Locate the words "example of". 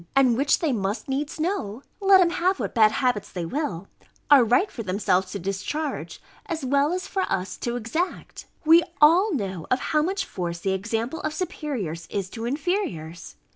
10.73-11.35